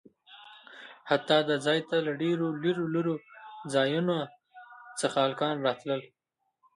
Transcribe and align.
حتا 1.09 1.37
د 1.49 1.51
ځاى 1.65 1.79
ته 1.89 1.97
له 2.05 2.11
ډېرو 2.21 2.47
لرو 2.63 2.85
لرو 2.95 3.15
ځايونه 3.73 4.15
څخه 4.99 5.17
هلکان 5.25 5.55
راتلل. 5.65 6.01